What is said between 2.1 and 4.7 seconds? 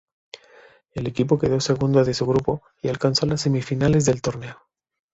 su grupo y alcanzó las semifinales del torneo.